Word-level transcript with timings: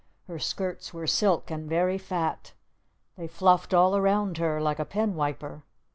Her 0.27 0.39
skirts 0.39 0.95
were 0.95 1.05
silk 1.05 1.51
and 1.51 1.69
very 1.69 1.99
fat. 1.99 2.53
They 3.17 3.27
fluffed 3.27 3.71
all 3.71 3.95
around 3.95 4.39
her 4.39 4.59
like 4.59 4.79
a 4.79 4.83
pen 4.85 5.13
wiper. 5.13 5.63